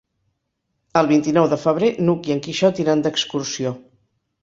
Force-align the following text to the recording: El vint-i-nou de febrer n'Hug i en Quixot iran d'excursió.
El 1.01 1.09
vint-i-nou 1.11 1.51
de 1.53 1.61
febrer 1.67 1.91
n'Hug 2.07 2.33
i 2.33 2.37
en 2.39 2.43
Quixot 2.49 2.85
iran 2.89 3.07
d'excursió. 3.09 3.79